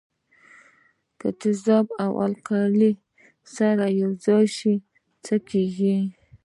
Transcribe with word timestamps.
که 1.19 1.27
تیزاب 1.39 1.87
او 2.03 2.11
القلي 2.27 2.91
سره 3.55 3.85
یوځای 4.01 4.45
شي 4.57 4.73
څه 5.25 5.35
کیږي. 5.49 5.97